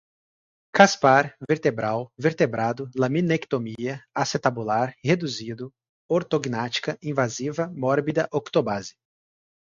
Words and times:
caspar, 0.73 1.35
vertebral, 1.47 2.11
vertebrado, 2.17 2.89
laminectomia, 2.95 4.03
acetabular, 4.15 4.95
reduzido, 5.03 5.71
ortognática, 6.09 6.97
invasiva, 7.03 7.67
mórbida, 7.71 8.27
octobase 8.31 8.95